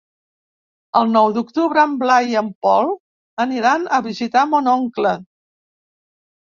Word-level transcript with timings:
El 1.01 1.11
nou 1.15 1.29
d'octubre 1.35 1.83
en 1.89 1.93
Blai 2.05 2.33
i 2.37 2.39
en 2.43 2.51
Pol 2.67 2.91
aniran 3.47 3.87
a 3.99 4.01
visitar 4.11 4.49
mon 4.55 4.75
oncle. 4.77 5.17